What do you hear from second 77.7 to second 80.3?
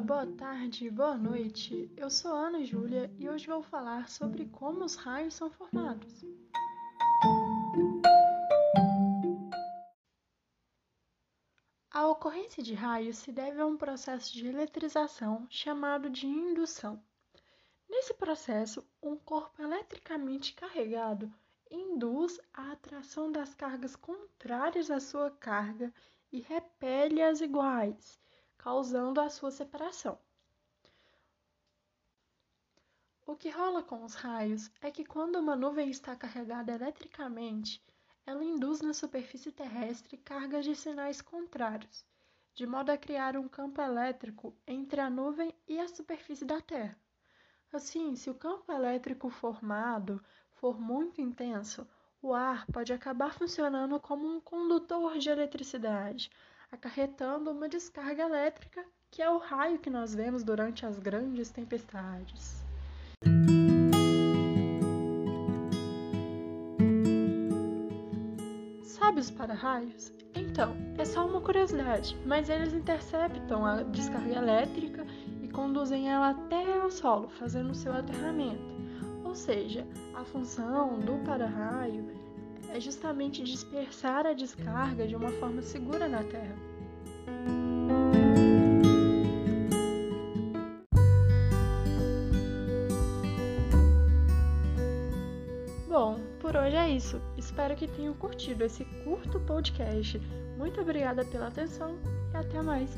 seu aterramento. Ou seja, a